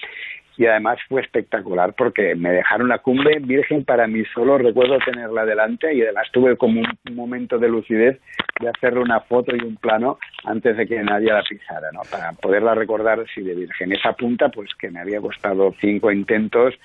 y 0.55 0.65
además 0.65 0.97
fue 1.09 1.19
espectacular 1.19 1.93
porque 1.93 2.35
me 2.35 2.51
dejaron 2.51 2.87
la 2.87 2.99
cumbre 2.99 3.39
virgen 3.41 3.83
para 3.83 4.07
mí 4.07 4.23
solo, 4.33 4.57
recuerdo 4.57 4.97
tenerla 4.99 5.45
delante 5.45 5.93
y 5.93 6.01
además 6.03 6.27
tuve 6.31 6.55
como 6.55 6.79
un 6.79 7.15
momento 7.15 7.57
de 7.57 7.67
lucidez 7.67 8.21
de 8.61 8.69
hacerle 8.69 9.01
una 9.01 9.19
foto 9.19 9.53
y 9.53 9.59
un 9.59 9.75
plano 9.75 10.19
antes 10.45 10.77
de 10.77 10.87
que 10.87 11.03
nadie 11.03 11.33
la 11.33 11.43
pisara, 11.43 11.91
¿no? 11.91 11.99
Para 12.09 12.31
poderla 12.31 12.75
recordar 12.75 13.19
así 13.19 13.41
de 13.41 13.55
virgen. 13.55 13.91
Esa 13.91 14.13
punta, 14.13 14.47
pues 14.47 14.69
que 14.79 14.89
me 14.89 15.01
había 15.01 15.19
costado 15.19 15.75
cinco 15.81 16.13
intentos 16.13 16.75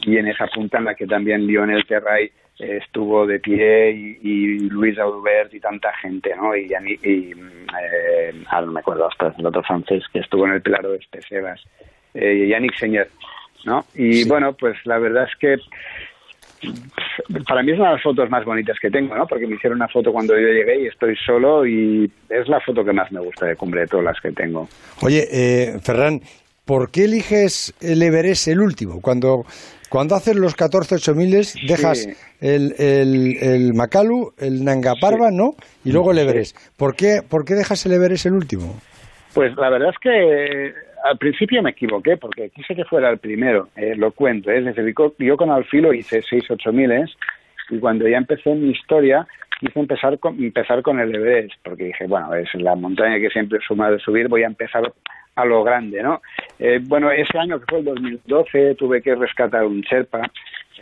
y 0.00 0.16
en 0.16 0.26
esa 0.26 0.48
punta 0.48 0.78
en 0.78 0.84
la 0.86 0.96
que 0.96 1.06
también 1.06 1.46
Lionel 1.46 1.86
Terray 1.86 2.32
estuvo 2.58 3.26
de 3.26 3.38
pie 3.38 3.90
y, 4.22 4.58
Luis 4.68 4.98
Aubert 4.98 5.52
y 5.54 5.60
tanta 5.60 5.92
gente, 5.94 6.34
¿no? 6.36 6.56
Y, 6.56 6.66
y 7.04 7.32
eh, 7.32 8.32
ahora 8.48 8.66
no 8.66 8.72
me 8.72 8.80
acuerdo 8.80 9.08
hasta 9.08 9.34
el 9.38 9.46
otro 9.46 9.62
francés 9.62 10.04
que 10.12 10.20
estuvo 10.20 10.46
en 10.46 10.54
el 10.54 10.62
Pilar 10.62 10.84
Oeste, 10.86 11.20
Sebas, 11.22 11.60
eh, 12.14 12.48
Yannick 12.48 12.74
Señor, 12.76 13.08
¿no? 13.64 13.84
Y 13.94 14.26
bueno, 14.26 14.52
pues 14.54 14.76
la 14.84 14.98
verdad 14.98 15.28
es 15.30 15.36
que 15.38 15.56
para 17.46 17.62
mí 17.62 17.72
es 17.72 17.78
una 17.78 17.88
de 17.90 17.94
las 17.94 18.02
fotos 18.02 18.28
más 18.30 18.44
bonitas 18.44 18.76
que 18.80 18.90
tengo, 18.90 19.14
¿no? 19.14 19.26
Porque 19.26 19.46
me 19.46 19.54
hicieron 19.54 19.78
una 19.78 19.88
foto 19.88 20.12
cuando 20.12 20.34
yo 20.34 20.48
llegué 20.48 20.82
y 20.82 20.86
estoy 20.86 21.16
solo 21.24 21.66
y 21.66 22.10
es 22.28 22.48
la 22.48 22.60
foto 22.60 22.84
que 22.84 22.92
más 22.92 23.10
me 23.12 23.20
gusta 23.20 23.46
de 23.46 23.56
cumbre 23.56 23.82
de 23.82 23.86
todas 23.86 24.06
las 24.06 24.20
que 24.20 24.32
tengo. 24.32 24.68
Oye, 25.02 25.28
eh, 25.30 25.78
Ferran, 25.80 26.20
¿por 26.64 26.90
qué 26.90 27.04
eliges 27.04 27.74
el 27.80 28.02
Everest 28.02 28.48
el 28.48 28.60
último? 28.60 29.00
Cuando 29.00 29.44
cuando 29.88 30.14
haces 30.14 30.36
los 30.36 30.54
14 30.54 30.96
8000 30.96 31.30
dejas 31.66 32.06
el, 32.40 32.74
el, 32.78 33.36
el, 33.40 33.74
Makalu, 33.74 34.32
el 34.38 34.64
Nanga 34.64 34.94
Parbat, 35.00 35.32
¿no? 35.32 35.54
Y 35.84 35.92
luego 35.92 36.12
el 36.12 36.18
Everest. 36.18 36.56
¿Por 36.76 36.94
qué, 36.94 37.20
¿Por 37.28 37.44
qué 37.44 37.54
dejas 37.54 37.84
el 37.86 37.92
Everest 37.92 38.26
el 38.26 38.34
último? 38.34 38.74
Pues 39.34 39.56
la 39.56 39.70
verdad 39.70 39.90
es 39.90 39.98
que 39.98 40.72
al 41.04 41.18
principio 41.18 41.62
me 41.62 41.70
equivoqué 41.70 42.16
porque 42.16 42.50
quise 42.50 42.74
que 42.74 42.84
fuera 42.84 43.10
el 43.10 43.18
primero, 43.18 43.68
eh, 43.76 43.94
lo 43.96 44.12
cuento. 44.12 44.50
¿eh? 44.50 44.62
yo 45.18 45.36
con 45.36 45.50
Alfilo 45.50 45.92
hice 45.92 46.22
6 46.28 46.50
8000 46.50 47.08
y 47.70 47.78
cuando 47.78 48.08
ya 48.08 48.16
empecé 48.16 48.54
mi 48.54 48.70
historia 48.70 49.26
quise 49.60 49.80
empezar 49.80 50.18
con, 50.18 50.42
empezar 50.42 50.82
con 50.82 51.00
el 51.00 51.14
Everest 51.14 51.54
porque 51.64 51.84
dije, 51.84 52.06
bueno, 52.06 52.34
es 52.34 52.52
la 52.54 52.74
montaña 52.74 53.18
que 53.18 53.30
siempre 53.30 53.58
he 53.58 53.66
sumado 53.66 53.92
de 53.92 54.00
subir, 54.00 54.28
voy 54.28 54.42
a 54.42 54.46
empezar 54.46 54.82
a 55.38 55.44
lo 55.44 55.62
grande, 55.62 56.02
¿no? 56.02 56.20
Eh, 56.58 56.80
bueno, 56.82 57.12
ese 57.12 57.38
año 57.38 57.60
que 57.60 57.66
fue 57.68 57.78
el 57.78 57.84
2012 57.84 58.74
tuve 58.74 59.00
que 59.00 59.14
rescatar 59.14 59.64
un 59.64 59.80
Sherpa 59.82 60.22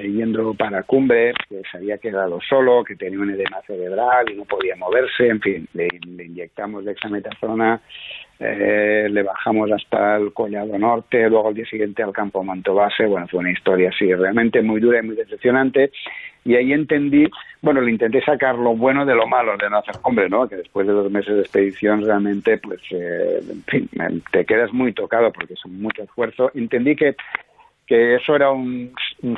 yendo 0.02 0.54
para 0.54 0.82
cumbre, 0.82 1.32
que 1.48 1.62
se 1.70 1.76
había 1.78 1.98
quedado 1.98 2.38
solo, 2.46 2.84
que 2.84 2.96
tenía 2.96 3.18
un 3.18 3.30
edema 3.30 3.60
cerebral 3.66 4.30
y 4.30 4.34
no 4.34 4.44
podía 4.44 4.76
moverse, 4.76 5.28
en 5.28 5.40
fin, 5.40 5.68
le, 5.74 5.88
inyectamos 6.24 6.84
dexametasona, 6.84 7.80
eh, 8.38 9.08
le 9.10 9.22
bajamos 9.22 9.70
hasta 9.72 10.16
el 10.16 10.32
Collado 10.32 10.78
Norte, 10.78 11.28
luego 11.28 11.48
al 11.48 11.54
día 11.54 11.66
siguiente 11.66 12.02
al 12.02 12.12
campo 12.12 12.44
Mantobase, 12.44 13.06
bueno, 13.06 13.26
fue 13.28 13.40
una 13.40 13.52
historia 13.52 13.88
así 13.88 14.12
realmente 14.12 14.60
muy 14.62 14.80
dura 14.80 15.00
y 15.00 15.06
muy 15.06 15.16
decepcionante, 15.16 15.90
y 16.44 16.54
ahí 16.54 16.72
entendí, 16.72 17.28
bueno, 17.66 17.80
le 17.80 17.90
intenté 17.90 18.22
sacar 18.22 18.54
lo 18.54 18.76
bueno 18.76 19.04
de 19.04 19.14
lo 19.14 19.26
malo 19.26 19.56
de 19.56 19.68
no 19.68 19.78
hacer 19.78 19.96
hombre, 20.02 20.28
¿no? 20.28 20.48
Que 20.48 20.56
después 20.56 20.86
de 20.86 20.92
dos 20.92 21.10
meses 21.10 21.34
de 21.34 21.40
expedición 21.40 22.04
realmente, 22.04 22.58
pues, 22.58 22.80
eh, 22.92 23.40
en 23.50 23.62
fin, 23.64 23.90
te 24.30 24.44
quedas 24.44 24.72
muy 24.72 24.92
tocado 24.92 25.32
porque 25.32 25.54
es 25.54 25.66
mucho 25.66 26.04
esfuerzo. 26.04 26.52
Entendí 26.54 26.94
que 26.94 27.16
que 27.86 28.16
eso 28.16 28.34
era 28.34 28.50
un, 28.50 28.92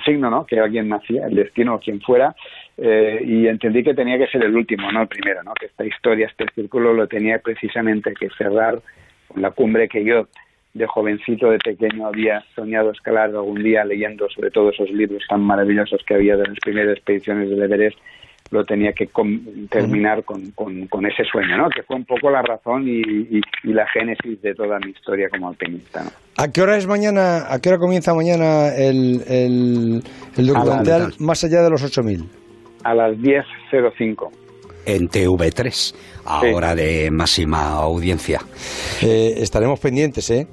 signo, 0.04 0.30
¿no? 0.30 0.46
Que 0.46 0.58
alguien 0.58 0.88
nacía, 0.88 1.26
el 1.26 1.34
destino 1.34 1.74
o 1.74 1.80
quien 1.80 2.00
fuera, 2.00 2.34
eh, 2.76 3.20
y 3.24 3.46
entendí 3.46 3.84
que 3.84 3.94
tenía 3.94 4.18
que 4.18 4.26
ser 4.26 4.42
el 4.42 4.56
último, 4.56 4.90
no 4.90 5.02
el 5.02 5.08
primero, 5.08 5.42
¿no? 5.42 5.52
Que 5.54 5.66
esta 5.66 5.84
historia, 5.84 6.26
este 6.26 6.46
círculo 6.54 6.94
lo 6.94 7.06
tenía 7.06 7.38
precisamente 7.38 8.14
que 8.14 8.30
cerrar 8.30 8.80
con 9.28 9.42
la 9.42 9.50
cumbre 9.50 9.88
que 9.88 10.02
yo 10.04 10.28
de 10.74 10.86
jovencito, 10.86 11.50
de 11.50 11.58
pequeño, 11.58 12.06
había 12.06 12.44
soñado 12.54 12.90
escalar 12.90 13.30
algún 13.30 13.62
día 13.62 13.84
leyendo 13.84 14.28
sobre 14.30 14.50
todo 14.50 14.70
esos 14.70 14.90
libros 14.90 15.22
tan 15.28 15.40
maravillosos 15.40 16.02
que 16.06 16.14
había 16.14 16.36
de 16.36 16.46
las 16.46 16.58
primeras 16.60 16.96
expediciones 16.96 17.50
del 17.50 17.62
Everest, 17.62 17.98
lo 18.50 18.64
tenía 18.64 18.92
que 18.92 19.08
terminar 19.68 20.24
con, 20.24 20.52
con, 20.52 21.06
ese 21.06 21.24
sueño, 21.24 21.56
¿no? 21.58 21.68
Que 21.68 21.82
fue 21.82 21.96
un 21.96 22.04
poco 22.04 22.30
la 22.30 22.40
razón 22.40 22.88
y, 22.88 23.40
la 23.64 23.86
génesis 23.88 24.40
de 24.40 24.54
toda 24.54 24.78
mi 24.78 24.92
historia 24.92 25.28
como 25.28 25.48
alpinista, 25.48 26.04
¿no? 26.04 26.10
¿A 26.38 26.50
qué 26.50 26.62
hora 26.62 26.76
es 26.76 26.86
mañana, 26.86 27.52
a 27.52 27.60
qué 27.60 27.68
hora 27.68 27.78
comienza 27.78 28.14
mañana 28.14 28.74
el, 28.74 29.22
el, 29.28 30.02
el 30.36 30.46
documental 30.46 31.12
Más 31.18 31.44
allá 31.44 31.62
de 31.62 31.70
los 31.70 31.82
8000? 31.82 32.24
A 32.84 32.94
las 32.94 33.16
10.05 33.18 34.47
en 34.86 35.08
TV3, 35.08 35.94
ahora 36.24 36.74
de 36.74 37.10
máxima 37.10 37.70
audiencia. 37.72 38.40
Eh, 39.02 39.34
estaremos 39.38 39.80
pendientes, 39.80 40.30
¿eh? 40.30 40.46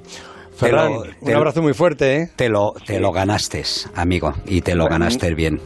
Ferran, 0.56 0.92
un 1.20 1.34
abrazo 1.34 1.60
muy 1.60 1.74
fuerte, 1.74 2.16
¿eh? 2.16 2.28
Te 2.34 2.48
lo, 2.48 2.74
te 2.86 2.98
lo 2.98 3.12
ganaste, 3.12 3.62
amigo, 3.94 4.32
y 4.46 4.62
te 4.62 4.74
lo 4.74 4.86
ganaste 4.86 5.34
bien. 5.34 5.60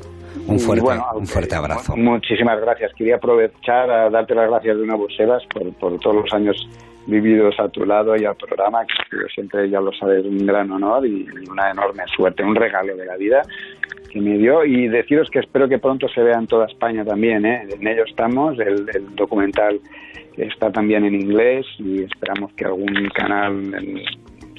Un 0.46 0.58
fuerte, 0.58 0.90
un 1.14 1.26
fuerte 1.26 1.54
abrazo. 1.54 1.96
Muchísimas 1.96 2.60
gracias. 2.60 2.92
Quería 2.94 3.16
aprovechar 3.16 3.88
a 3.88 4.10
darte 4.10 4.34
las 4.34 4.48
gracias 4.48 4.78
de 4.78 4.86
nuevo, 4.86 5.06
Sebas, 5.16 5.44
por, 5.46 5.72
por 5.74 5.98
todos 6.00 6.16
los 6.16 6.32
años 6.32 6.56
vividos 7.06 7.54
a 7.58 7.68
tu 7.68 7.84
lado 7.84 8.16
y 8.16 8.24
al 8.24 8.36
programa, 8.36 8.84
que 8.84 9.16
siempre, 9.34 9.68
ya 9.70 9.80
lo 9.80 9.92
sabes, 9.92 10.24
un 10.24 10.44
gran 10.46 10.70
honor 10.70 11.06
y 11.06 11.26
una 11.48 11.70
enorme 11.70 12.04
suerte, 12.14 12.42
un 12.42 12.54
regalo 12.54 12.96
de 12.96 13.06
la 13.06 13.16
vida 13.16 13.42
que 14.10 14.20
me 14.20 14.36
dio 14.36 14.64
y 14.64 14.88
deciros 14.88 15.28
que 15.30 15.38
espero 15.38 15.68
que 15.68 15.78
pronto 15.78 16.08
se 16.08 16.22
vea 16.22 16.38
en 16.38 16.46
toda 16.46 16.66
España 16.66 17.04
también, 17.04 17.46
¿eh? 17.46 17.66
en 17.70 17.86
ello 17.86 18.04
estamos, 18.04 18.58
el, 18.58 18.86
documental 19.14 19.80
está 20.36 20.70
también 20.70 21.04
en 21.04 21.14
inglés 21.14 21.66
y 21.78 22.02
esperamos 22.02 22.52
que 22.54 22.64
algún 22.64 23.08
canal 23.14 23.72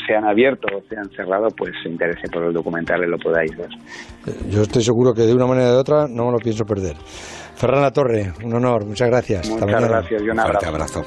sean 0.08 0.26
abierto 0.26 0.68
o 0.76 0.82
sean 0.90 1.10
cerrado, 1.12 1.48
pues 1.56 1.72
se 1.84 1.90
interese 1.90 2.28
por 2.32 2.44
el 2.44 2.54
documental 2.54 3.04
y 3.04 3.08
lo 3.08 3.18
podáis 3.18 3.56
ver. 3.58 3.70
Yo 4.50 4.62
estoy 4.62 4.82
seguro 4.82 5.14
que 5.14 5.22
de 5.22 5.34
una 5.34 5.46
manera 5.46 5.70
o 5.70 5.74
de 5.74 5.80
otra 5.80 6.08
no 6.08 6.26
me 6.28 6.32
lo 6.34 6.40
pienso 6.40 6.66
perder. 6.66 6.96
Ferran 7.56 7.82
La 7.82 7.92
Torre, 7.92 8.34
un 8.44 8.54
honor, 8.54 8.86
muchas 8.86 9.10
gracias. 9.10 9.50
Muchas 9.50 9.90
gracias 9.90 10.22
y 10.22 10.30
un 10.30 10.40
abrazo. 10.40 11.04